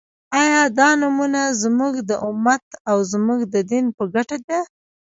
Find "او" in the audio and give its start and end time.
2.89-2.97